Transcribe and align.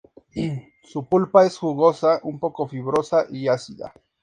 Su 0.81 1.05
pulpa 1.05 1.45
es 1.45 1.59
jugosa, 1.59 2.21
un 2.23 2.39
poco 2.39 2.67
fibrosa 2.67 3.27
y 3.29 3.47
ácida. 3.47 3.93